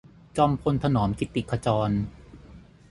[0.37, 1.89] จอมพลถนอม กิตติขจร